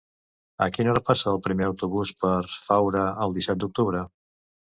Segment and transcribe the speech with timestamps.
[0.65, 4.05] A quina hora passa el primer autobús per Faura el disset d'octubre?